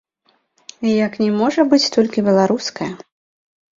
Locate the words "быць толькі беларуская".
1.73-2.91